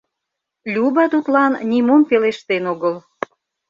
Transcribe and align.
Люба 0.73 1.03
тудлан 1.11 1.53
нимом 1.69 2.01
пелештен 2.09 2.63
огыл. 2.73 2.95